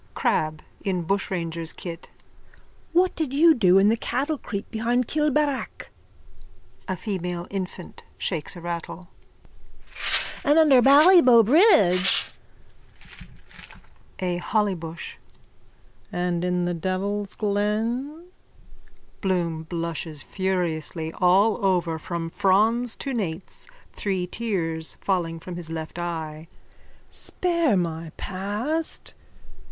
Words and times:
CRAB: 0.15 0.63
(In 0.83 1.03
bushranger's 1.03 1.73
kit.) 1.73 2.09
What 2.91 3.15
did 3.15 3.31
you 3.33 3.53
do 3.53 3.77
in 3.77 3.89
the 3.89 3.95
cattlecreep 3.97 4.65
behind 4.71 5.07
Kilbarrack? 5.07 5.91
A 6.87 6.95
FEMALE 6.97 7.45
INFANT: 7.51 8.03
(Shakes 8.17 8.55
a 8.55 8.61
rattle.) 8.61 9.09
And 10.43 10.57
under 10.57 10.81
Ballybough 10.81 11.45
bridge? 11.45 12.25
A 14.17 14.37
HOLLYBUSH: 14.37 15.19
And 16.11 16.43
in 16.43 16.65
the 16.65 16.73
devil's 16.73 17.35
glen? 17.35 18.25
BLOOM: 19.21 19.65
(Blushes 19.69 20.23
furiously 20.23 21.13
all 21.21 21.63
over 21.63 21.99
from 21.99 22.27
frons 22.31 22.97
to 22.97 23.13
nates, 23.13 23.67
three 23.93 24.25
tears 24.25 24.97
falling 24.99 25.39
from 25.39 25.57
his 25.57 25.69
left 25.69 25.99
eye.) 25.99 26.47
Spare 27.11 27.77
my 27.77 28.11
past. 28.17 29.13